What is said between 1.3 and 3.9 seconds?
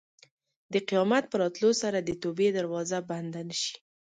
راتلو سره د توبې دروازه بنده نه شي.